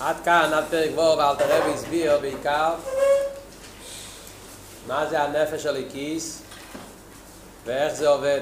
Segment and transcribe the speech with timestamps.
[0.00, 2.74] עד כאן, עד פרק וור, ואל תראה והסביר בעיקר.
[4.86, 6.42] מה זה הנפש של הכיס?
[7.64, 8.40] ואיך זה עובד.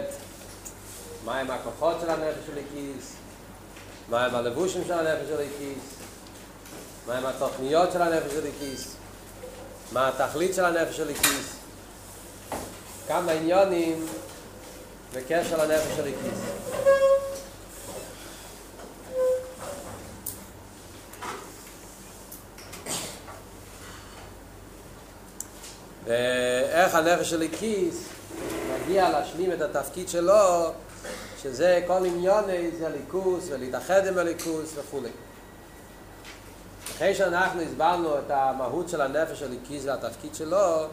[1.24, 3.12] מהם הכוחות של הנפש של הכיס,
[4.08, 5.84] מהם הלבושים של הנפש של הכיס,
[7.06, 8.94] מהם התוכניות של הנפש של הכיס,
[9.92, 11.56] מה התכלית של הנפש של הכיס,
[13.08, 14.06] כמה עניונים
[15.14, 16.06] בקשר לנפש של
[26.04, 28.08] ואיך הנפש של הכיס
[28.74, 30.72] מגיע להשלים את התפקיד שלו,
[31.42, 32.44] שזה כל עניון
[32.78, 35.00] זה ליכוס ולהתאחד עם הליכוס וכו'.
[36.96, 40.86] אחרי שאנחנו הסברנו את המהות של הנפש של הכיס והתפקיד שלו,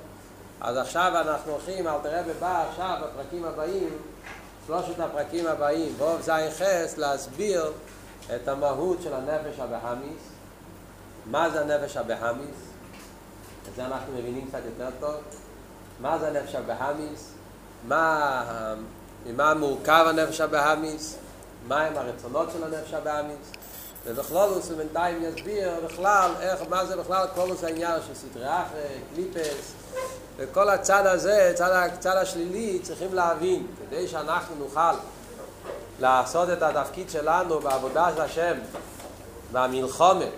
[0.62, 3.90] אז עכשיו אנחנו הולכים, אל תראה בבא עכשיו בפרקים הבאים,
[4.68, 7.72] שלושת הפרקים הבאים, בואו זין חס, להסביר
[8.36, 10.22] את המהות של הנפש הבהמיס,
[11.26, 12.71] מה זה הנפש הבהמיס,
[13.72, 15.16] את זה אנחנו מבינים קצת יותר טוב.
[16.00, 17.34] מה זה הנפש הבהמיס?
[17.88, 18.44] מה,
[19.26, 21.18] ממה מורכב הנפש הבהמיס?
[21.68, 23.52] מהם הרצונות של הנפש הבהמיס?
[24.06, 29.00] ובכלול הוא בינתיים יסביר בכלל איך, מה זה בכלל כל זה העניין של סדרי אחרי,
[29.14, 29.74] קליפס
[30.38, 34.94] וכל הצד הזה, צד, הצד השלילי, צריכים להבין כדי שאנחנו נוכל
[36.00, 38.54] לעשות את התפקיד שלנו בעבודה של השם
[39.52, 40.32] והמלחומת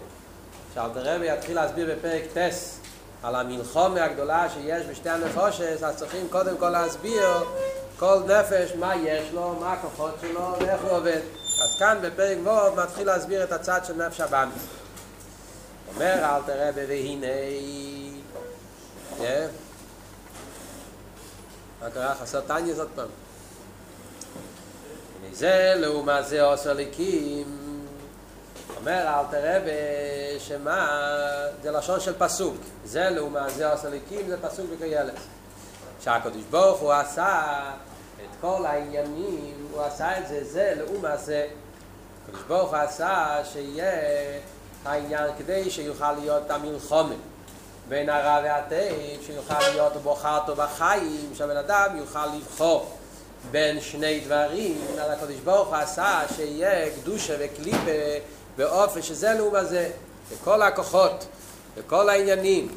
[0.73, 2.82] שאלתרבי יתחיל להסביר בפרק טס
[3.23, 7.29] על המלחומה הגדולה שיש בשתי הנפושס, אז צריכים קודם כל להסביר
[7.99, 11.21] כל נפש מה יש לו, מה הכוחות שלו ואיך הוא עובד.
[11.63, 14.53] אז כאן בפרק ו' מתחיל להסביר את הצד של נפש הבאמי.
[15.95, 17.27] אומר אל תראה והנה
[21.81, 22.15] מה קרה?
[22.15, 23.07] חסר טניה זאת פעם.
[25.29, 27.62] מזה לעומת זה עושה ליקים
[28.83, 29.59] אומר אל תראה
[30.39, 31.07] שמה
[31.63, 32.55] זה לשון של פסוק.
[32.85, 33.87] זה לעומת זה עושה
[34.27, 35.13] זה פסוק בקיילס
[36.03, 37.41] שהקדוש ברוך הוא עשה
[38.17, 41.47] את כל העניינים הוא עשה את זה זה לעומת זה.
[42.27, 43.91] הקדוש ברוך הוא עשה שיהיה
[44.85, 47.17] העניין כדי שיוכל להיות המלחומת
[47.89, 52.91] בין הרע והטוב שיוכל להיות בוחרתו בחיים שהבן אדם יוכל לבחור
[53.51, 54.77] בין שני דברים.
[54.99, 59.89] על הקדוש ברוך הוא עשה שיהיה קדושה וקליפה באופן שזה לעומת זה,
[60.29, 61.25] וכל הכוחות
[61.75, 62.67] וכל העניינים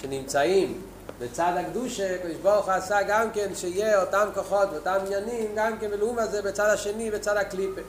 [0.00, 0.82] שנמצאים
[1.18, 6.30] בצד הקדושה, קדוש ברוך עשה גם כן שיהיה אותם כוחות ואותם עניינים גם כן בלעומת
[6.30, 7.80] זה בצד השני, בצד הקליפה.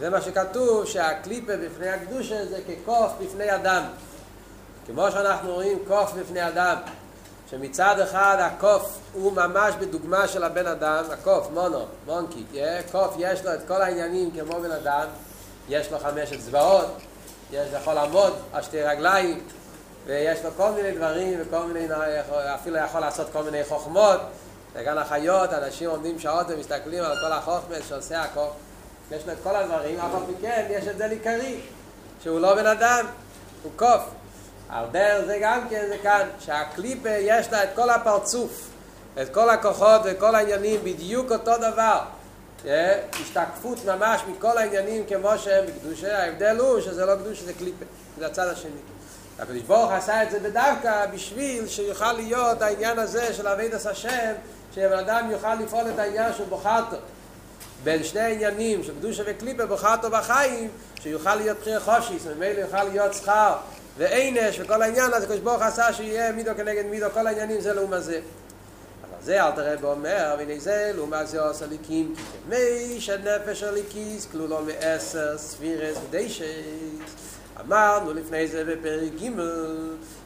[0.00, 3.82] זה מה שכתוב שהקליפה בפני הקדושה זה כקוף בפני אדם.
[4.86, 6.76] כמו שאנחנו רואים קוף בפני אדם,
[7.50, 12.44] שמצד אחד הקוף הוא ממש בדוגמה של הבן אדם, הקוף, מונו, מונקי,
[12.92, 15.06] קוף יש לו את כל העניינים כמו בן אדם,
[15.70, 16.86] יש לו חמשת צבאות,
[17.50, 19.40] יש יכול לעמוד על שתי רגליים,
[20.06, 21.86] ויש לו כל מיני דברים, וכל מיני,
[22.54, 24.20] אפילו יכול לעשות כל מיני חוכמות,
[24.72, 28.46] וגם החיות, אנשים עומדים שעות ומסתכלים על כל החוכמה שעושה הכל,
[29.10, 31.60] יש לו את כל הדברים, אף על כן יש זה לעיקרי,
[32.22, 33.06] שהוא לא בן אדם,
[33.62, 34.02] הוא קוף.
[34.92, 38.68] דרך זה גם כן זה כאן, שהקליפה יש לה את כל הפרצוף,
[39.22, 42.00] את כל הכוחות וכל העניינים, בדיוק אותו דבר.
[43.12, 47.84] השתקפות ממש מכל העניינים כמו שהם בקדושה, ההבדל הוא שזה לא קדושה, זה קליפה,
[48.18, 48.70] זה הצד השני.
[49.38, 54.32] הקדוש ברוך עשה את זה בדווקא בשביל שיוכל להיות העניין הזה של אבידס השם,
[54.74, 56.96] שבן אדם יוכל לפעול את העניין של בוחרתו.
[57.84, 60.68] בין שני העניינים של קדושה וקליפה, בוחרתו בחיים,
[61.02, 63.54] שיוכל להיות בחיר חושיס, וממילא יוכל להיות שכר
[63.98, 68.04] ועינש וכל העניין הזה, הקדוש ברוך עשה שיהיה מידו כנגד מידו, כל העניינים זה לעומת
[68.04, 68.20] זה.
[69.22, 74.60] זה אל תראה ואומר, והנה זה, לעומת זה עושה ליקים, כי כמי שנפש הליקיס כלולו
[74.62, 76.42] מעשר ספירס ודשס.
[77.60, 79.40] אמרנו לפני זה בפרק ג'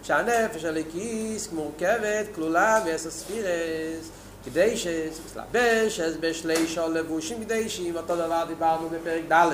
[0.02, 4.10] שהנפש הליקיס מורכבת כלולה מעשר ספירס.
[4.44, 9.50] כדי שתלבש אז בשליש או לבושים כדי שאם אותו דבר דיברנו בפרק ד'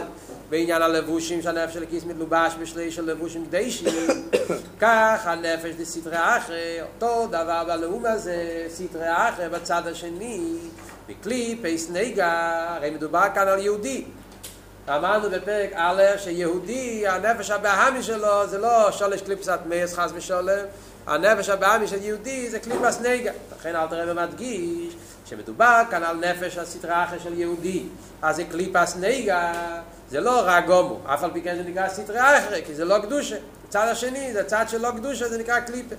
[0.51, 3.71] בעניין הלבושים שהנפש של הכיס מתלובש בשליש או לבושים כדי
[4.81, 10.57] כך הנפש לסתרי אחרי אותו דבר בלאום הזה סתרי אחרי בצד השני
[11.09, 12.31] בכלי פייס נגע
[12.69, 14.05] הרי מדובר כאן על יהודי.
[14.89, 20.59] אמרנו בפרק א' שיהודי הנפש הבאמי שלו זה לא שולש קליפסת מייס חס ושולם
[21.11, 23.33] הנפש הבאמי של יהודי זה קליפס נגע.
[23.59, 24.97] לכן אל תראה ומדגיש
[25.27, 27.83] שמדובר כאן על נפש הסתרה אחר של יהודי.
[28.23, 29.53] אז זה קליפס נגע
[30.11, 31.01] זה לא רק גומו.
[31.07, 33.37] אף על פי כן זה נקרא סתרה אחר כי זה לא קדושה.
[33.69, 35.95] צד השני זה צד של לא קדושה זה נקרא קליפה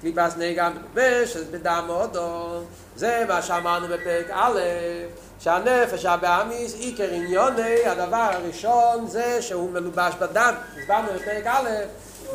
[0.00, 2.60] קליפס נגע מלובש אז בדם אודו.
[2.96, 4.60] זה מה שאמרנו בפרק א'
[5.38, 10.54] שהנפש הבאמיס עיקר עניוני, הדבר הראשון זה שהוא מלובש בדם.
[10.78, 11.70] הסברנו בפרק א',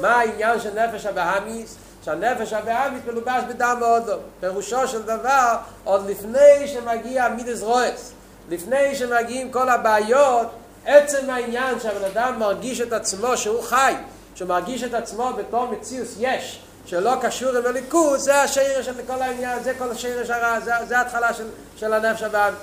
[0.02, 1.78] מה העניין של נפש הבאמיס?
[2.08, 4.18] שהנפש הבאמיס מלובש בדם ואודו.
[4.40, 8.12] פירושו של דבר, עוד לפני שמגיע מידס רועס,
[8.50, 10.48] לפני שמגיעים כל הבעיות,
[10.86, 13.94] עצם העניין שהבן אדם מרגיש את עצמו שהוא חי,
[14.36, 19.22] שהוא מרגיש את עצמו בתור מציאוס יש, שלא קשור עם הליכוז, זה השרש של כל
[19.22, 22.60] העניין, זה כל השרש הרע, זה, זה ההתחלה של, של הנפש הבאמיס.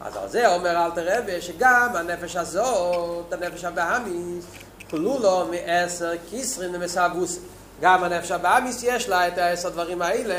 [0.00, 4.44] אז על זה אומר אל תרבה שגם הנפש הזאת, הנפש הבאמיס,
[4.90, 7.38] כלולו מעשר כיסרין ומסעבוס.
[7.80, 10.34] גם הנפש הבאמיס יש לה את העשר דברים האלה,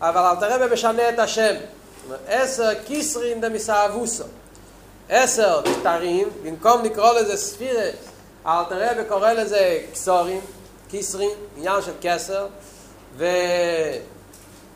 [0.00, 1.54] אבל אל תרבה משנה את השם.
[2.28, 4.24] עשר כיסרין ומסעבוסו.
[5.08, 7.94] עשר כתרים, במקום לקרוא לזה ספירס,
[8.46, 10.40] אל תרבה קורא לזה כסורים,
[10.88, 12.46] כיסרין, עניין של כסר,
[13.16, 13.26] ו...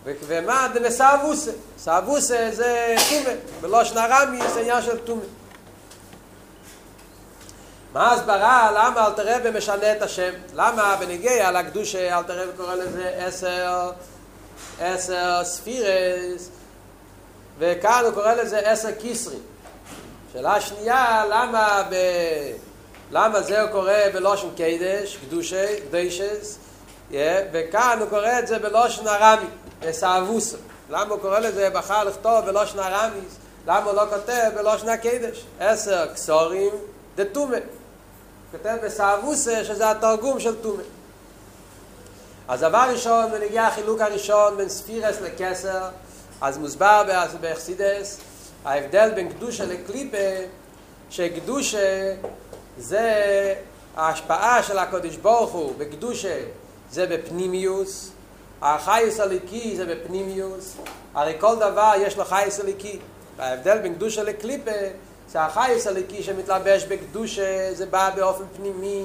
[0.04, 1.50] ומה זה מסעבוסה?
[1.78, 5.22] סעבוסה זה תומה, בלושן הרמי זה עניין של תומה.
[7.92, 8.70] מה ההסברה?
[8.74, 10.32] למה אלתר רבי משנה את השם?
[10.54, 13.90] למה בנגיע לקדושה אלתר רבי קורא לזה עשר,
[14.80, 16.48] עשר ספירס,
[17.58, 19.40] וכאן הוא קורא לזה עשר כיסרים.
[20.32, 21.94] שאלה שנייה, למה, ב...
[23.10, 26.58] למה זה הוא קורא בלושן קדש, קדושי, קדשס,
[27.10, 27.14] yeah,
[27.52, 29.46] וכאן הוא קורא את זה בלושן הרמי.
[29.90, 30.54] אסאבוס
[30.90, 36.06] למה הוא קורא לזה בחר לכתוב בלושן הרמיס למה הוא לא כותב בלושן הקדש עשר
[36.14, 36.70] קסורים
[37.16, 37.56] דתומה
[38.52, 40.82] כותב בסאבוס שזה התרגום של תומה
[42.48, 45.88] אז דבר ראשון ונגיע החילוק הראשון בין ספירס לקסר.
[46.40, 47.02] אז מוסבר
[47.40, 48.20] באכסידס
[48.64, 50.46] ההבדל בין קדושה לקליפה
[51.10, 52.14] שקדושה
[52.78, 53.54] זה
[53.96, 56.40] ההשפעה של הקודש ברוך הוא בקדושה
[56.90, 58.10] זה בפנימיוס.
[58.62, 60.76] החייס הליקי זה בפנימיוס,
[61.14, 62.98] הרי כל דבר יש לו חייס הליקי.
[63.38, 64.70] ההבדל בין קדושה לקליפה,
[65.32, 69.04] זה החייס הליקי שמתלבש בקדושה, זה בא באופן פנימי,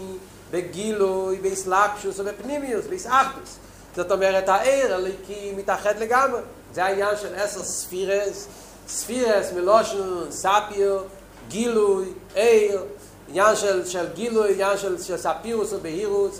[0.51, 3.57] בגילוי, באסלאפשוס ובפנימיוס, באסאחדוס.
[3.95, 6.41] זאת אומרת, העיר הליקי מתאחד לגמרי.
[6.73, 8.47] זה העניין של עשר ספירס,
[8.87, 11.03] ספירס מלושן, ספיר,
[11.47, 12.05] גילוי,
[12.35, 12.83] עיר,
[13.29, 16.39] עניין של, של גילוי, עניין של, של ספירוס ובהירוס,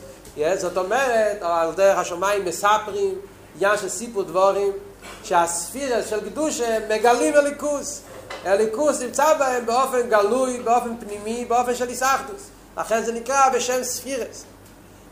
[0.56, 3.16] זאת אומרת, על דרך השמיים מספרים,
[3.56, 4.72] עניין של סיפור דבורים,
[5.24, 8.02] שהספירה של קדושה מגלים הליכוס.
[8.46, 12.50] הליכוס נמצא בהם באופן גלוי, באופן פנימי, באופן של איסאחדוס.
[12.78, 14.46] לכן זה נקרא בשם ספירס.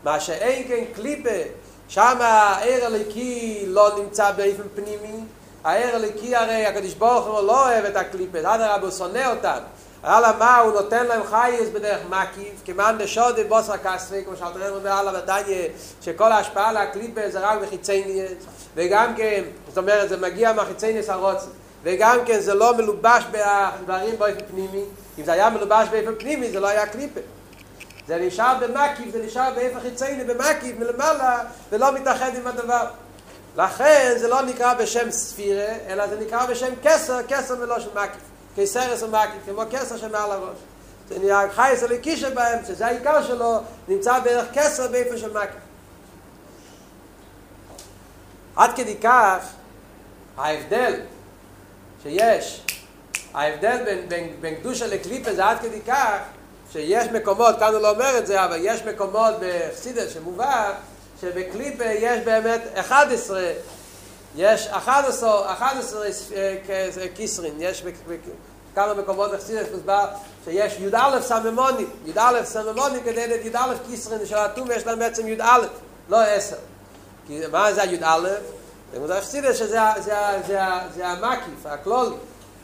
[0.04, 1.48] מה שאין כן קליפה,
[1.88, 5.24] שם הער הליקי לא נמצא באופן פנימי,
[5.64, 9.58] הער הליקי הרי הקדוש ברוך הוא לא אוהב את הקליפה, הרב הוא שונא אותם.
[10.04, 14.80] אלא מה, הוא נותן להם חייס בדרך מקיף, כמען דשודי בוסר כספי, כמו שאתה רואה
[14.80, 15.68] בעלה בדניה,
[16.02, 18.30] שכל ההשפעה להקליפה זה רק בחיצייניאס,
[18.74, 21.46] וגם כן, זאת אומרת, זה מגיע מהחיצייניאס הרוצן,
[21.84, 24.84] וגם כן זה לא מלובש בדברים באופן פנימי,
[25.18, 27.20] אם זה היה מלובש באופן פנימי זה לא היה קליפה.
[28.06, 32.86] זה נשאר במקיף, זה נשאר באופן חיצייני במקיף מלמעלה, ולא מתאחד עם הדבר.
[33.56, 38.22] לכן זה לא נקרא בשם ספירה, אלא זה נקרא בשם כסר, כסר מלא של מקיף.
[38.56, 40.56] כסרס ומקיף, כמו כסר שמעל הראש.
[41.08, 45.60] זה נראה חייס הליקי שבהם, שזה העיקר שלו, נמצא בערך כסר באיפה של מקיף.
[48.56, 49.38] עד כדי כך,
[50.36, 51.00] ההבדל
[52.04, 52.60] שיש,
[53.34, 56.18] ההבדל בין, בין, בין קדושה לקליפה זה עד כדי כך,
[56.72, 60.72] שיש מקומות, כאן הוא לא אומר את זה, אבל יש מקומות בחסידס שמובא,
[61.20, 63.52] שבקליפה יש באמת 11
[64.36, 66.06] יש 11, 11
[67.14, 67.84] כיסרין, יש
[68.72, 70.06] בכמה מקומות בחסידס מוסבר
[70.44, 75.58] שיש י"א סממונים, י"א סממונים כדי לתת י"א כיסרין של התום יש להם בעצם י"א,
[76.08, 76.56] לא עשר.
[77.26, 78.28] כי מה זה הי"א?
[78.94, 80.14] זה מוסבר בחסידס שזה זה,
[80.46, 80.58] זה,
[80.94, 82.16] זה המקיף, הכלולי.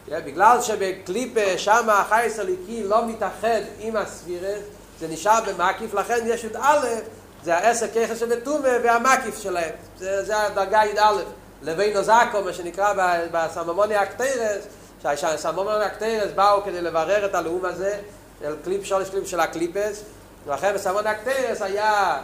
[0.09, 4.61] בגלל שבקליפ שם החייס הליקי לא מתאחד עם הספירס,
[5.01, 6.87] זה נשאר במקיף, לכן יש י"א,
[7.45, 9.71] זה העשר ככס של תומה והמקיף שלהם.
[9.99, 11.15] זה, זה הדרגה י"א.
[11.63, 12.93] לבין נוזקו, מה שנקרא
[13.33, 14.65] בסממוני הקטרס,
[15.03, 17.99] שהסממוני הקטרס באו כדי לברר את הלאום הזה,
[18.41, 20.03] של קליפ שולש קליפ של הקליפס,
[20.47, 22.21] ולכן בסממוני הקטרס היה,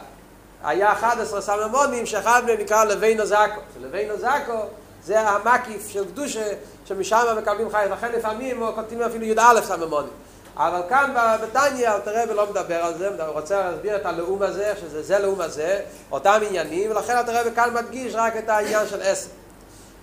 [0.67, 3.61] היה 11 סממונים, שאחד מהם נקרא לבין נוזקו.
[3.81, 4.63] לבין נוזקו
[5.05, 6.53] זה המקיף של קדושה,
[6.85, 10.13] שמשם מקבלים חיים, לכן לפעמים כותבים אפילו י"א סממונים.
[10.57, 15.03] אבל כאן בטניה, תראה ולא מדבר על זה, הוא רוצה להסביר את הלאום הזה, שזה
[15.03, 15.81] זה לאום הזה,
[16.11, 19.29] אותם עניינים, ולכן תראה וכאן מדגיש רק את העניין של עשר.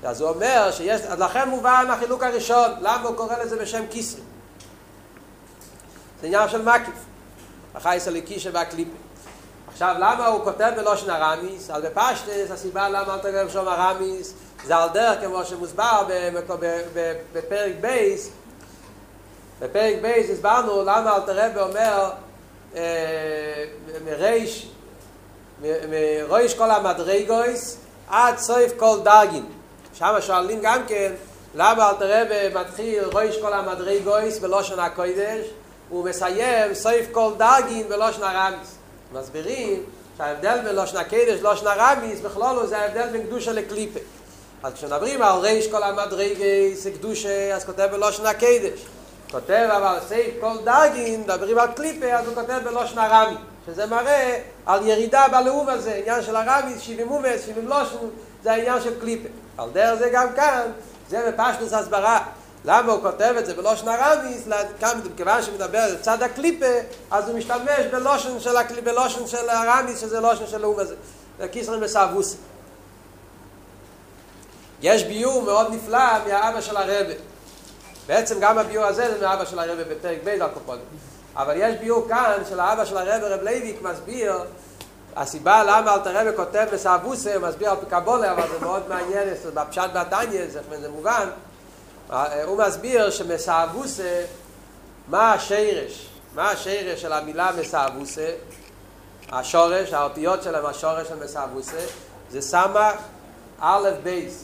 [0.03, 4.21] אז הוא אומר שיש, אז לכן מובן החילוק הראשון, למה הוא קורא לזה בשם כיסרי?
[6.21, 6.95] זה עניין של מקיף,
[7.75, 9.12] החייס הליקי שבהקליפים.
[9.73, 11.69] עכשיו, למה הוא כותב בלושן הרמיס?
[11.69, 14.33] אז בפשטס, הסיבה למה אתה גרב שם הרמיס,
[14.65, 16.03] זה על דרך כמו שמוסבר
[17.33, 18.29] בפרק בייס,
[19.59, 22.09] בפרק בייס הסברנו למה אלתר רבי אומר
[24.05, 24.67] מריש,
[25.61, 27.77] מרויש כל המדרגויס
[28.09, 29.45] עד סויף כל דרגין.
[29.93, 31.11] שם שואלים גם כן
[31.55, 35.45] למה אלתר רבי מתחיל רויש כל המדרגויס בלושן הקוידש
[35.91, 38.75] ומסיים סויף כל דרגין בלושן הרמיס.
[39.11, 39.83] מסבירים
[40.17, 43.99] שההבדל בין לושן הקדש לושן הרמיס בכלולו זה ההבדל בין קדושה לקליפה.
[44.63, 48.85] אז כשנדברים על ריש כל המדרגס קדושה אז כותב בלושן הקדש.
[49.33, 54.39] כותב אבל סייף כל דרגין, מדברים על קליפה, אז הוא כותב בלושן הרמי, שזה מראה
[54.65, 57.97] על ירידה בלאום הזה, עניין של הרמי, שבעים אומץ, שבעים לושן,
[58.43, 59.27] זה העניין של קליפה.
[59.57, 60.61] על דרך זה גם כאן,
[61.09, 62.19] זה בפשטוס הסברה.
[62.65, 64.47] למה הוא כותב את זה בלושן הרמיס,
[64.79, 66.65] כאן כיוון שמדבר על צד הקליפה,
[67.11, 68.81] אז הוא משתמש בלושן של, הקל...
[68.81, 70.95] בלושן של הרמיס, שזה לושן של לאום הזה.
[71.39, 72.37] זה כיסרן בסעבוסי.
[74.81, 77.13] יש ביור מאוד נפלא מהאבא של הרבה.
[78.07, 80.29] בעצם גם הביור הזה זה מאבא של הרבה בפרק ב'
[80.71, 80.79] על.
[81.35, 84.33] אבל יש ביור כאן של האבא של הרבה, רב לייביק, מסביר
[85.15, 89.89] הסיבה למה אלתר רבי כותב בסעבוסה, הוא מסביר על פקבולה, אבל זה מאוד מעניין, בפשט
[89.93, 90.41] בתניא,
[90.81, 91.29] זה מובן.
[92.45, 94.25] הוא מסביר שמסעבוסה,
[95.07, 96.09] מה השרש?
[96.35, 98.29] מה השרש של המילה מסעבוסה?
[99.31, 101.85] השורש, האותיות שלהם, השורש של מסעבוסה,
[102.29, 102.95] זה סמך
[103.59, 104.43] אל"ף בי"ת.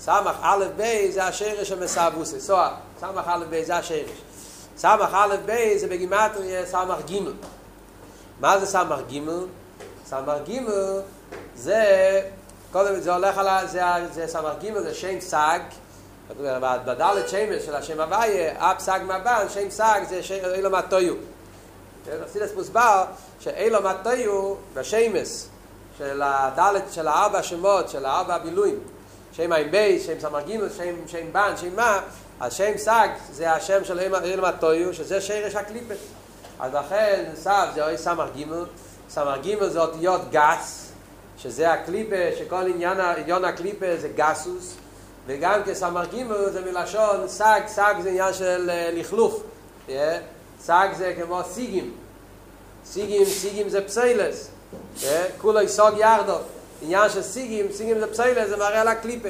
[0.00, 2.40] סמך אל"ף בי"ת זה השרש של מסאבותא.
[2.40, 4.18] סאב, סמך אל"ף בי"ת זה השרש.
[4.76, 7.18] סמך אל"ף בי"ת זה בגימטריה סמך ג'
[8.40, 9.20] מה זה סמך ג'?
[10.06, 10.60] סמך ג'
[11.54, 11.82] זה,
[12.72, 15.60] קודם זה הולך על, זה, זה סמך ג' זה שם ס"ג,
[16.84, 20.20] בדלת שמות של השם הוויה, ע"ב ס"ג מ"ה ב"ן, שם ס"ג זה
[20.54, 21.14] עולם התוהו.
[22.26, 23.04] חסידות מוסבר
[23.40, 25.44] שעולם התוהו בשמות
[25.98, 28.78] של הדלת של הארבע שמות, של הארבע המילויים,
[29.32, 32.00] שם עין בי"ת, שם סמך גימל, שם, שם ב"ן, שם מ"ה,
[32.40, 35.96] אז שם ס"ג זה השם של עולם התוהו, שזה שרש הקליפות.
[36.60, 38.64] אז לכן סאב זה אויך סמך גימל,
[39.10, 40.92] סמך גימל זה אותיות גס,
[41.38, 44.74] שזה הקליפה, שכל עניין, עניין הקליפה זה גסות,
[45.28, 49.42] וגם כן סמך גימל זה מלשון סג, סג זה עניין של לכלוך,
[50.60, 51.94] סג זה כמו סיגים,
[52.84, 54.50] סיגים, סיגים זה פסולת,
[55.38, 56.38] כולו סג יחדו,
[56.82, 59.28] עניין של סיגים, סיגים זה פסולת, זה מראה על הקליפה.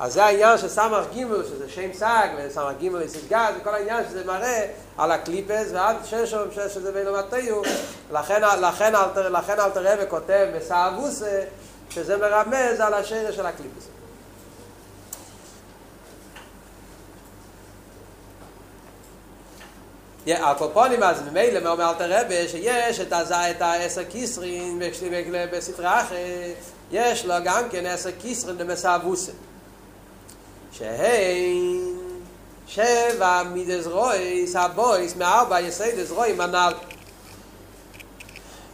[0.00, 4.04] אז זה העניין של סמר גימל, שזה שם סג, וסמר גימל יש גז, וכל העניין
[4.08, 4.66] שזה מראה
[4.98, 7.62] על הקליפות, ועד שרשם שזה בעולם התוהו,
[8.12, 8.92] לכן, לכן,
[9.30, 11.40] לכן אלטר רבי כותב מסאבותא,
[11.90, 13.97] שזה מרמז על השרש של הקליפות.
[20.36, 23.32] על כל פנים אז ממילא מה אומר אלטר רבי שיש את, הז...
[23.32, 24.82] את העשר כתרין
[25.52, 26.56] בסטרא אחרא
[26.92, 29.32] יש לו גם כן עשר כתרין דמסאבותא
[30.72, 31.98] שהן
[32.66, 36.74] שבע מידות רעות הבאות מארבע יסודות רעים הנ"ל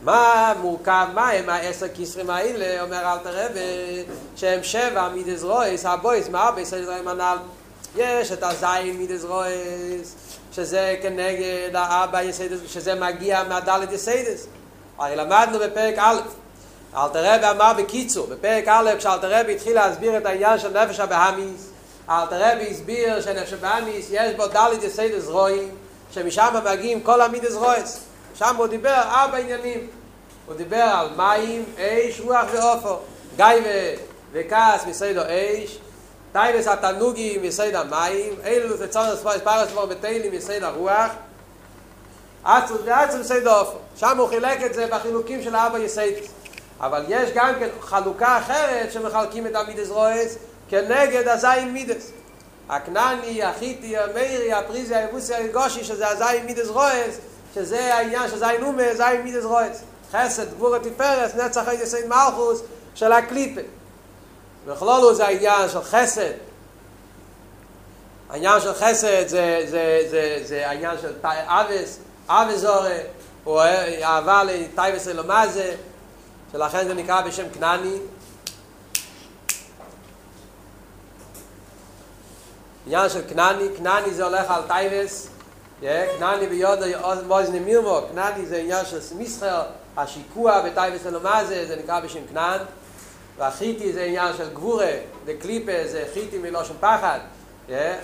[0.04, 4.04] מה מורכב, מה הם העשר כתרין האלה, אומר אלטר רבי,
[4.36, 7.38] שהם שבע מידות רעות, הבאות מארבע יסודות רעים הנ"ל.
[7.96, 10.14] יש את הזין מידות רעות,
[10.52, 14.46] שזה כנגד הארבע יסודות, שזה מגיע מהדלת יסודות.
[14.98, 16.20] הרי למדנו בפרק א',
[16.96, 21.70] אלטר רבי אמר בקיצור, בפרק א', כשאלטר רבי התחיל להסביר את העניין של נפש הבהמית,
[22.10, 25.68] אלטר רבי הסביר שנפש הבהמית יש בו דלת יסודות רעים,
[26.10, 28.00] שמשם מגיעים כל המידות רעות.
[28.34, 29.86] שם הוא דיבר ארבע עניינים.
[30.46, 32.98] הוא דיבר על מים, אש, רוח ועפר.
[33.36, 33.46] גאווה
[34.32, 35.78] וכעס מיסוד האש,
[36.34, 41.10] תאוות התענוגים מיסוד המים, הוללות וליצנות והתפארות ודברים בטלים מיסוד הרוח,
[42.44, 43.78] עצלות ועצבות מיסוד העפר.
[43.96, 46.14] שם הוא חילק את זה בחילוקים של הארבע יסודות.
[46.80, 50.36] אבל יש גם כן חלוקה אחרת שמחלקים את המידות רעות
[50.68, 52.10] כנגד הזין מידות.
[52.68, 57.18] הכנעני, החיטי, המאירי, הפריזי, היבוסי, הגרגשי, שזה הזין מידות רעות,
[57.54, 59.82] שזה העניין של זין אומות, זין מידות רעות.
[60.12, 62.62] חסד, גבורה תפארת, נצח הוד יסוד מלכות
[62.94, 63.60] של הקליפה.
[64.66, 66.32] בכללות זה העניין של חסד.
[68.30, 72.98] העניין של חסד זה, זה, זה, זה העניין של אהבה, אהבה זרה,
[73.46, 73.60] או
[74.02, 75.74] אהבה לתאוות עולם הזה,
[76.52, 77.98] שלכן זה נקרא בשם כנעני.
[82.86, 85.28] עניין של כנעני, כנעני זה הולך על תאוות,
[85.80, 86.86] כנעני ביודו
[87.26, 89.62] מוזני מירמו, כנעני זה עניין של מסחר,
[89.96, 92.60] השיקוע בטייבס אלומזה, זה נקרא בשם כנען.
[93.38, 94.92] והחיטי זה עניין של גבורה,
[95.24, 97.18] וקליפה זה חיטי מלושן פחד,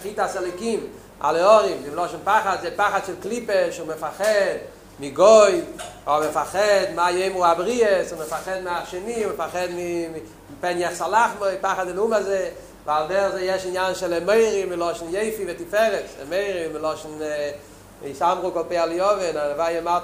[0.03, 0.87] חיטה סליקים,
[1.21, 4.55] הלאורים, זה מלושן פחד, זה פחד של קליפה שהוא מפחד
[5.01, 5.61] מגוי,
[6.07, 9.67] או מפחד מה יאמו הבריאס, הוא מפחד מהשני, הוא מפחד
[10.59, 12.49] מפן יחסלח בו, פחד הנאום הזה,
[12.87, 17.09] ועל דרך זה יש עניין של אמיירים מלושן יפי ותפארת, אמיירים מלושן
[18.04, 20.02] יסמרו כל פי על יובן, הלוואי אמרת,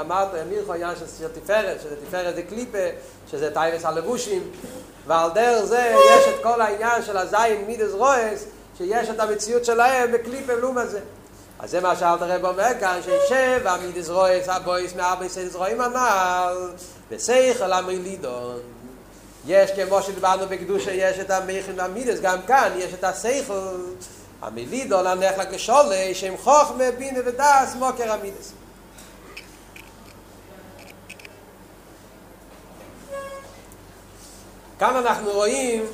[0.00, 2.78] אמרת, אמירכו עניין של תפארת, שזה תפארת זה קליפה,
[3.30, 4.42] שזה טייבס הלבושים,
[5.06, 8.44] ועל דרך זה יש את כל העניין של הזין מידס רויס,
[8.78, 11.00] שיש את המציאות שלהם בקליפה לום הזה.
[11.58, 16.70] אז זה מה שאלת הרב אומר כאן, שישב המידס רויס, הבויס מארבע סיידס רואים הנ"ל,
[17.10, 18.58] וסייכל המרילידון.
[19.46, 23.76] יש כמו שדיברנו בקדושה, יש את המכין והמידס, גם כאן יש את הסייכל,
[24.42, 28.52] המלידון הנחלק לשולי, שהם חוכמה, בינה ודס, מוקר המידס.
[34.78, 35.86] כאן אנחנו רואים,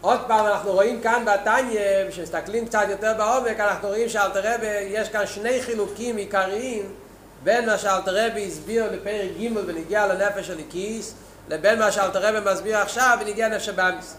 [0.00, 5.08] עוד פעם אנחנו רואים כאן בתניא, כשמסתכלים קצת יותר בעומק, אנחנו רואים שאלתר רבי, יש
[5.08, 6.94] כאן שני חילוקים עיקריים
[7.42, 11.14] בין מה שאלתר רבי הסביר בפרק ג' ונגיע לנפש של הכיס,
[11.48, 14.14] לבין מה שאלתר רבי מסביר עכשיו ונגיע לנפש הבאמיס.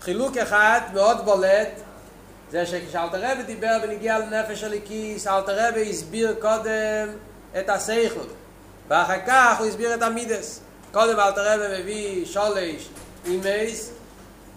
[0.00, 1.68] חילוק אחד מאוד בולט,
[2.52, 7.08] זה שכשאלתר רבי דיבר ונגיע לנפש של הכיס, אלתר רבי הסביר קודם
[7.58, 8.26] את הסייכל,
[8.88, 10.60] ואחר כך הוא הסביר את המידס.
[10.92, 12.88] קודם אלתר רבי מביא שולש
[13.26, 13.90] אימייס,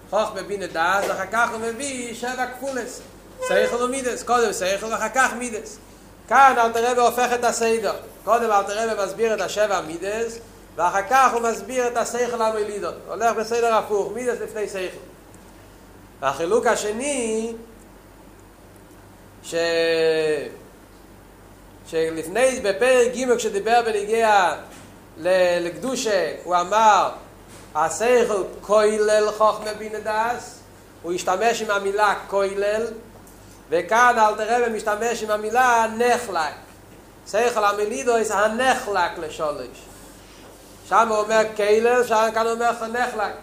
[0.09, 3.01] חוך בבין הדעת, ואחר כך הוא מביא שבע כפולס,
[3.47, 5.77] שכל ומידות, קודם שכל ואחר כך מידות.
[6.27, 10.39] כאן אלטר רבי הופך את הסדר, קודם אלטר רבי מסביר את השבע מידות,
[10.75, 12.95] ואחר כך הוא מסביר את השכל המולידן.
[13.07, 14.97] הולך בסדר הפוך, מידות לפני שכל.
[16.19, 17.53] והחילוק השני,
[19.45, 19.55] ש...
[21.87, 24.53] שלפני, בפרק ג' כשדיבר בנוגע
[25.17, 27.09] לקדושה, הוא אמר,
[27.75, 30.59] השכל כולל חוכמה בינה דעת,
[31.01, 32.87] הוא השתמש עם המילה כוילל,
[33.69, 36.53] וכאן אל תראה משתמש עם המילה נחלק.
[37.27, 39.77] שכל המלידו זה הנחלק לשולש.
[40.89, 43.33] שם הוא אומר קיילל, שם כאן הוא אומר נחלק.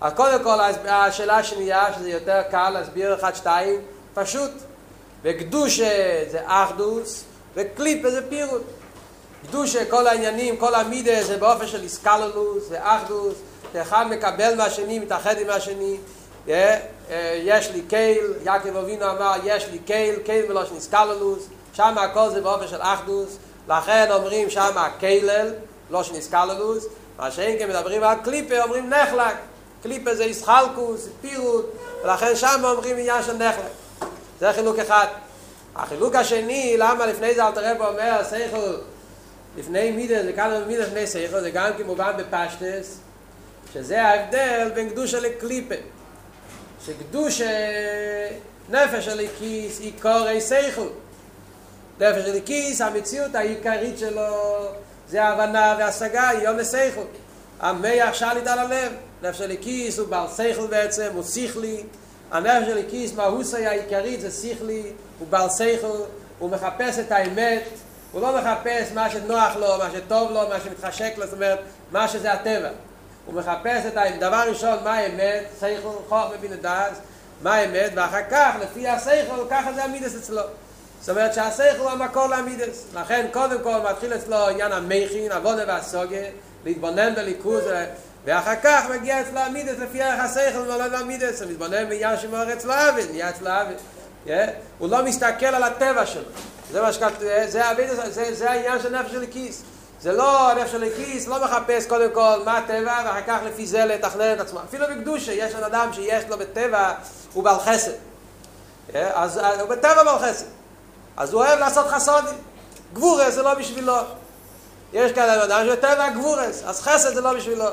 [0.00, 3.80] אז קודם כל השאלה השנייה, שזה יותר קל להסביר אחד שתיים,
[4.14, 4.50] פשוט.
[5.24, 8.62] וקדושה זה אחדוס, וקליפה זה פירוט.
[9.48, 13.34] קדושה, כל העניינים, כל המידה זה באופן של איסקללוס, זה אחדוס,
[13.72, 15.96] שאחד מקבל מהשני, מתאחד עם השני.
[17.34, 22.40] יש לי קייל, יעקב אבינו אמר, יש לי קייל, קייל מלושן איסקללוס, שם הכל זה
[22.40, 23.36] באופן של אחדוס,
[23.68, 25.52] לכן אומרים שם קיילל,
[25.90, 26.86] לא שנסקללוס,
[27.18, 29.34] מה שאין כן מדברים על קליפה, אומרים נחלק.
[29.82, 31.66] קליפה זה איסחלקוס, פירוט,
[32.04, 33.72] ולכן שם אומרים עניין של נחלק.
[34.40, 35.06] זה חילוק אחד.
[35.76, 38.76] החילוק השני, למה לפני זה אלתר רב אומר, סייכל,
[39.56, 42.98] לפני מידה, זה כאן מידה לפני סייכל, זה גם כמובן בפשטס,
[43.72, 45.74] שזה ההבדל בין קדושה לקליפה.
[46.86, 47.50] שקדושה,
[48.68, 50.88] נפש הליקיס, היא קורי סייכל.
[52.00, 54.66] נפש הליקיס, המציאות העיקרית שלו,
[55.08, 57.04] זה ההבנה וההשגה, היא יום לסייכל.
[57.60, 58.92] המח שליט על הלב.
[59.22, 61.82] נפש הליקיס הוא בעל סייכל בעצם, הוא שכלי.
[62.30, 64.82] הנפש הליקיס, מהוסי העיקרית זה שכלי,
[65.18, 66.00] הוא בעל סייכל,
[66.38, 67.62] הוא מחפש את האמת,
[68.12, 71.58] הוא לא מחפש מה שנוח לו, מה שטוב לו, מה שמתחשק לו, זאת אומרת,
[71.92, 72.68] מה שזה הטבע.
[73.26, 74.20] הוא מחפש את האמת.
[74.20, 75.44] דבר ראשון, מה האמת?
[75.58, 76.92] סייכל, חוך מבין הדעת,
[77.42, 77.92] מה האמת?
[77.94, 80.42] ואחר כך, לפי הסייכל, ככה זה המידס אצלו.
[81.00, 82.84] זאת אומרת שהשכל הוא המקור לעמידס.
[82.94, 86.16] לכן קודם כל מתחיל אצלו עניין המכין, עבודה והסוגה,
[86.64, 87.64] להתבונן בליכוז,
[88.28, 92.72] ואחר כך מגיע אצלו עמידס לפי ערך השכל ולא לעמידס, הוא מתבונן בעניין שמור אצלו
[92.72, 93.74] עבד, נהיה אצלו עבד.
[94.78, 96.22] הוא לא מסתכל על הטבע שלו.
[96.72, 97.12] זה מה שכת...
[97.20, 97.64] זה,
[98.10, 99.62] זה, זה העניין של נפש של הכיס.
[100.00, 103.84] זה לא, הנפש של הכיס לא מחפש קודם כל מה הטבע, ואחר כך לפי זה
[103.84, 104.60] לתכנן את עצמו.
[104.68, 106.92] אפילו בקדושה, יש בן אדם שיש לו בטבע,
[107.32, 107.92] הוא בעל חסד.
[108.94, 110.46] אז הוא בטבע בעל חסד.
[111.16, 112.38] אז הוא אוהב לעשות חסודים.
[112.94, 113.96] גבורס זה לא בשבילו.
[114.92, 117.64] יש כאלה אדם שטבע גבורס, אז חסד זה לא בשבילו.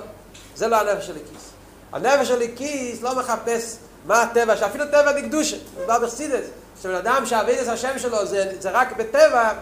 [0.56, 1.50] זה לא הנפש של הכיס.
[1.94, 6.46] הנפש של הכיס לא מחפש מה הטבע, שאפילו טבע בקדושה, הוא בא בחסידס.
[6.82, 9.54] שבן אדם שעבד את השם שלו זה, זה רק בטבע,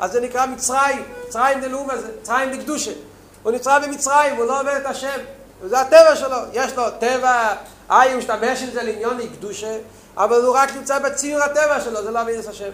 [0.00, 2.92] אז זה נקרא מצרים, מצרים דלאום הזה, מצרים דקדושה.
[3.42, 5.18] הוא נצרה במצרים, הוא לא עובד את השם.
[5.62, 7.54] וזה הטבע שלו, יש לו טבע,
[7.90, 9.76] איי, הוא משתמש עם זה לעניון לקדושה,
[10.16, 12.70] אבל הוא רק נמצא בציור הטבע שלו, זה לא את השם.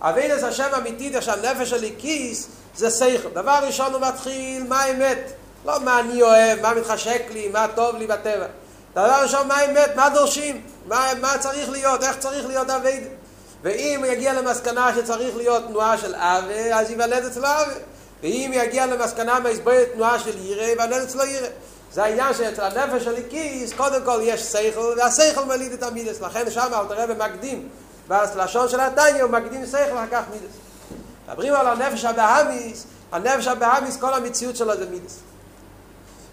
[0.00, 3.28] אבידס השם אמיתית, עכשיו נפש הליקיס, זה שכל.
[3.32, 5.32] דבר ראשון הוא מתחיל, מה האמת?
[5.64, 8.46] לא מה אני אוהב, מה מתחשק לי, מה טוב לי בטבע.
[8.92, 9.96] דבר ראשון, מה האמת?
[9.96, 10.62] מה דורשים?
[10.86, 12.02] מה, מה צריך להיות?
[12.02, 13.02] איך צריך להיות אביד?
[13.62, 17.74] ואם יגיע למסקנה שצריך להיות תנועה של אבי, אז ייוולד אצלו אבי.
[18.22, 21.46] ואם יגיע למסקנה מהסברת תנועה של ירא, ייוולד אצלו ירא.
[21.92, 26.20] זה העניין שאצל הנפש הליקיס, קודם כל יש שכל, והשכל מליד את המידס.
[26.20, 27.68] לכן שם אל תראה במקדים.
[28.08, 30.54] בלשון של התניא הוא מקדים שכל ואחר כך מידס.
[31.28, 35.18] מדברים על הנפש הבאמיס, הנפש הבאמיס כל המציאות שלו זה מידס.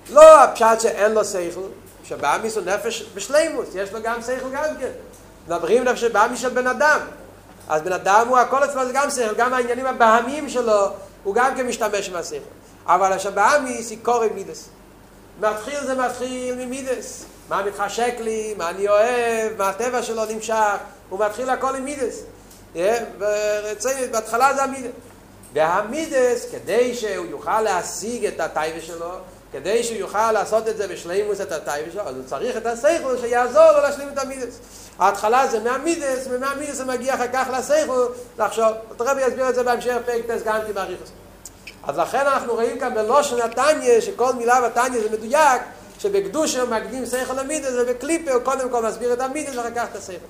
[0.09, 1.61] לא הפשט שאין לו שכל,
[2.03, 4.91] שבאמיס הוא נפש בשלימוס, יש לו גם שכל גם כן.
[5.47, 6.99] מדברים נפש שבאמיס של בן אדם.
[7.69, 10.87] אז בן אדם הוא הכל אצלו זה גם שכל, גם העניינים הבהמיים שלו,
[11.23, 12.37] הוא גם כן משתמש עם השכל.
[12.85, 14.69] אבל השבאמיס היא קורא מידס.
[15.39, 17.25] מתחיל זה מתחיל ממידס.
[17.49, 20.75] מה מתחשק לי, מה אני אוהב, מה הטבע שלו נמשך,
[21.09, 22.23] הוא מתחיל הכל עם מידס.
[24.11, 24.91] בהתחלה זה המידס.
[25.53, 29.11] והמידס, כדי שהוא יוכל להשיג את הטייבה שלו,
[29.51, 33.09] כדי שהוא יוכל לעשות את זה בשלימוס את הטייבה שלו, אז הוא צריך את הסייכו
[33.21, 34.59] שיעזור לו להשלים את המידס.
[34.99, 37.93] ההתחלה זה מהמידס, ומהמידס זה מגיע אחר כך לסייכו
[38.39, 38.67] לחשוב.
[38.99, 41.11] הרבי יסביר את זה בהמשך פרק טס גם כי מעריך זה.
[41.83, 45.61] אז לכן אנחנו רואים כאן בלושן התניא, שכל מילה בתניא זה מדויק,
[45.99, 50.25] שבקדושה מקדים שכל למידס, ובקליפה הוא קודם כל מסביר את המידס ואחר כך את השכל.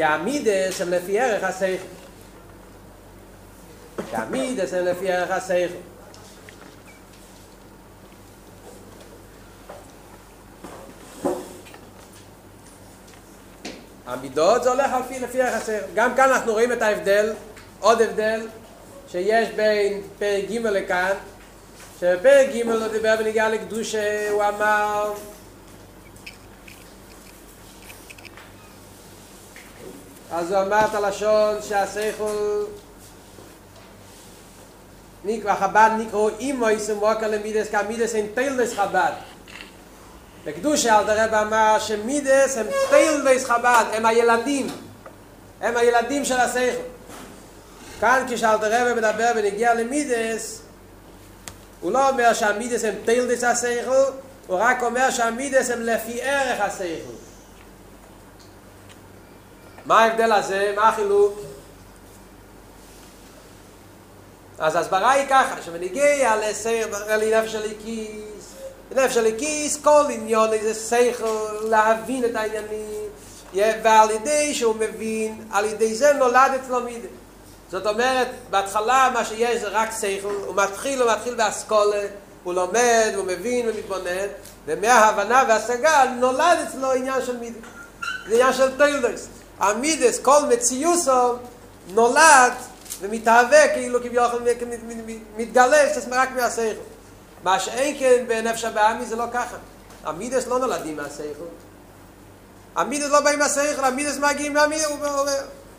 [0.00, 1.82] כי המידס הם לפי ערך השכל.
[4.10, 5.74] כי המידס הם לפי ערך השכל.
[14.06, 14.90] המידות זה הולך
[15.22, 15.86] לפי ערך השכל.
[15.94, 17.32] גם כאן אנחנו רואים את ההבדל,
[17.80, 18.46] עוד הבדל,
[19.08, 21.12] שיש בין פרק ג' לכאן,
[22.00, 25.14] שבפרק ג' לא דיבר בניגע לקדושה, הוא אמר
[30.32, 32.64] אז הוא אמר את הלשון שהשכל
[35.24, 39.12] נקרא חב"ד נקראו אימות ומקור למידות כי המידות הם תולדות חב"ד.
[40.44, 44.66] בקדושה אלטר רבי אמר שמידות הם תולדות חב"ד הם הילדים.
[45.60, 46.82] הם הילדים של השכל.
[48.00, 50.62] כאן כשאלטר רבי מדבר בנוגע למידות
[51.80, 53.90] הוא לא אומר שהמידות הם תולדות השכל
[54.46, 57.29] הוא רק אומר שהמידות הם לפי ערך השכל
[59.90, 60.72] מה ההבדל הזה?
[60.76, 61.40] מה החילוק?
[64.58, 68.54] אז הסברה היא ככה, שמנהיגי על לסייר, לי נפש של כיס,
[68.96, 73.08] נפש של כיס, כל עניון איזה שכל להבין את העניינים,
[73.54, 77.08] ועל ידי שהוא מבין, על ידי זה נולד אצלו מידה.
[77.70, 82.02] זאת אומרת, בהתחלה מה שיש זה רק שכל, הוא מתחיל, הוא מתחיל באסכולה,
[82.44, 84.26] הוא לומד, הוא מבין ומתבונן,
[84.66, 87.58] ומההבנה והשגה נולד אצלו עניין של מידה.
[88.28, 89.39] זה עניין של תולדות.
[89.60, 91.34] המידות, כל מציאותו,
[91.88, 92.52] נולד
[93.00, 94.42] ומתהווה כאילו כביכול
[95.36, 96.80] מתגלה, שזה רק מהשכל.
[97.42, 99.56] מה שאין כן בנפש הבהמית זה לא ככה.
[100.04, 101.44] המידות לא נולדים מהשכל.
[102.76, 104.86] המידות לא באים מהשכל, המידות מגיעים מהמידות,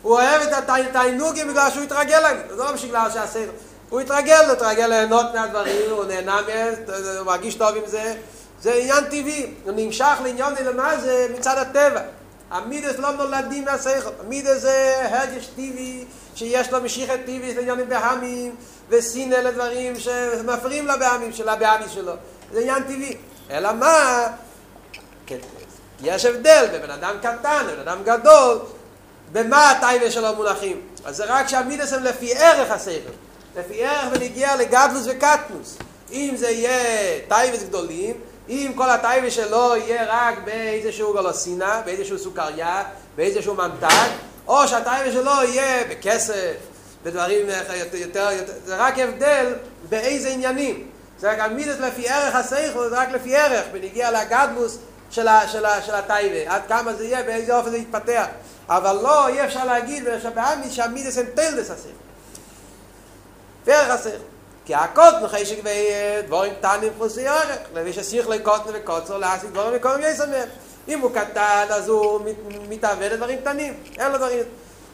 [0.02, 3.52] הוא אוהב את התענוגים בגלל שהוא התרגל להם, זה לא בגלל שהשכל.
[3.88, 6.74] הוא התרגל, הוא התרגל ליהנות מהדברים, הוא נהנה מהם,
[7.18, 8.14] הוא מרגיש טוב עם זה.
[8.62, 12.00] זה עניין טבעי, הוא נמשך לעניין למה זה מצד הטבע.
[12.52, 18.54] המידס לא נולדים מהשכל, המידס זה הרגש טבעי שיש לו משיכת טבעי, זה עניינים בהמים
[18.88, 22.12] וסינא לדברים שמפריעים לבהמים של הבהמים שלו,
[22.52, 23.16] זה עניין טבעי.
[23.50, 24.26] אלא מה?
[26.02, 28.58] יש הבדל בבן אדם קטן, בבן אדם גדול,
[29.32, 30.80] במה הטייבה שלו מונחים.
[31.04, 33.10] אז זה רק שהמידס הם לפי ערך השכל,
[33.56, 35.76] לפי ערך ונגיע לגדלוס וקטנוס.
[36.12, 38.14] אם זה יהיה תאוות גדולים,
[38.48, 42.82] אם כל התאווה שלו יהיה רק באיזשהו גלידה, באיזשהו סוכריה,
[43.16, 44.10] באיזשהו ממתק,
[44.46, 46.54] או שהתאווה שלו יהיה בכסף,
[47.02, 49.54] בדברים יותר, יותר, יותר, זה רק הבדל
[49.88, 50.86] באיזה עניינים.
[51.18, 54.78] זה רק המידות לפי ערך השכל, זה רק לפי ערך, בנוגע לגדלות
[55.10, 58.26] של, של, של התאווה, עד כמה זה יהיה, באיזה אופן זה יתפתח.
[58.68, 61.98] אבל לא, אי אפשר להגיד, שהמידות שהמידות הם תולדות השכל.
[63.64, 64.31] וערך הסייכו.
[64.64, 65.88] כי הקוט נחי שגבי
[66.26, 70.48] דבורים קטנים חוסי ערך, למי שסיך לקוטן וקוצר להסיק דבורים מקום יסם מהם.
[70.88, 72.20] אם הוא קטן אז הוא
[72.68, 74.44] מתעווה לדברים קטנים, אין לו דברים.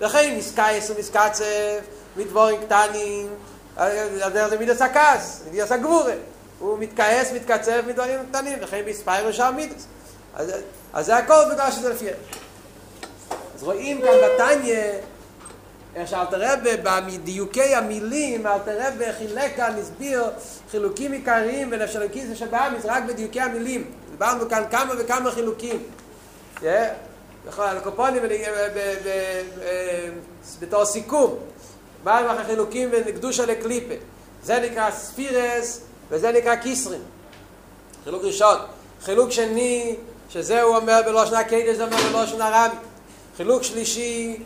[0.00, 1.80] לכן מסקייס ומסקצף
[2.16, 3.34] מדבורים קטנים,
[3.76, 3.92] אז
[4.32, 6.14] זה מידס הכעס, מידס הגבורה.
[6.58, 9.86] הוא מתכעס, מתקצף מדברים קטנים, לכן מספיירו שם מידס.
[10.92, 12.06] אז זה הכל בגלל שזה לפי
[13.54, 14.82] אז רואים כאן בתניא
[15.98, 20.24] איך שאלתר רבי בדיוקי המילים, אלתר רבי חילק כאן, הסביר
[20.70, 23.84] חילוקים עיקריים בין השלוקיס ושבאמיס רק בדיוקי המילים.
[24.10, 25.82] דיברנו כאן כמה וכמה חילוקים.
[27.58, 28.22] הקופונים
[30.60, 31.34] בתור סיכום.
[32.04, 33.94] מה עם החילוקים בין קדושה לקליפה?
[34.42, 35.80] זה נקרא ספירס
[36.10, 37.00] וזה נקרא קיסרים.
[38.04, 38.56] חילוק ראשון.
[39.02, 39.96] חילוק שני,
[40.30, 42.76] שזה הוא אומר בלושן הקדש, זה אומר בלושן הרבי.
[43.36, 44.36] חילוק שלישי,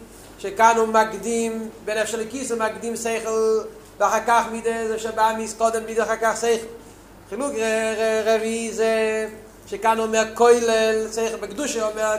[0.43, 3.59] שכאן הוא מקדים, בנפש של הכיס הוא מקדים שכל,
[3.99, 6.67] ואחר כך מידי זה שבא מסקודם מידי אחר כך שכל.
[7.29, 7.53] חילוק
[8.25, 9.27] רביעי זה
[9.67, 12.19] שכאן אומר כוילל, שכל בקדושה אומר כוילל